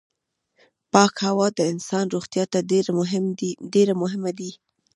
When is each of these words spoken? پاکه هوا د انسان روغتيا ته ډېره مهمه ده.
پاکه 0.91 1.21
هوا 1.31 1.47
د 1.57 1.59
انسان 1.73 2.05
روغتيا 2.15 2.45
ته 2.53 2.59
ډېره 3.73 3.93
مهمه 4.01 4.31
ده. 4.39 4.49